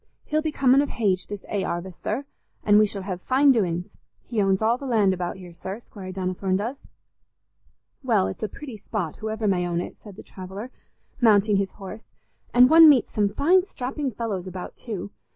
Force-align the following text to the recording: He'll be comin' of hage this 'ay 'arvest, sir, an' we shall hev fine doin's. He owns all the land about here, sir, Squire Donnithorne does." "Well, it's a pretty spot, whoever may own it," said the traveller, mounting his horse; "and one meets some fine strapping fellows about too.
He'll 0.25 0.41
be 0.41 0.51
comin' 0.51 0.81
of 0.81 0.89
hage 0.89 1.27
this 1.27 1.45
'ay 1.47 1.63
'arvest, 1.63 2.01
sir, 2.01 2.25
an' 2.63 2.79
we 2.79 2.87
shall 2.87 3.03
hev 3.03 3.21
fine 3.21 3.51
doin's. 3.51 3.85
He 4.23 4.41
owns 4.41 4.59
all 4.59 4.75
the 4.79 4.87
land 4.87 5.13
about 5.13 5.37
here, 5.37 5.53
sir, 5.53 5.79
Squire 5.79 6.11
Donnithorne 6.11 6.57
does." 6.57 6.77
"Well, 8.03 8.25
it's 8.25 8.41
a 8.41 8.49
pretty 8.49 8.77
spot, 8.77 9.17
whoever 9.17 9.47
may 9.47 9.67
own 9.67 9.79
it," 9.79 10.01
said 10.01 10.15
the 10.15 10.23
traveller, 10.23 10.71
mounting 11.21 11.57
his 11.57 11.73
horse; 11.73 12.09
"and 12.51 12.67
one 12.67 12.89
meets 12.89 13.13
some 13.13 13.29
fine 13.29 13.63
strapping 13.63 14.09
fellows 14.09 14.47
about 14.47 14.75
too. 14.75 15.11